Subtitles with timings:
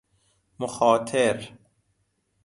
[0.59, 1.57] مخاطر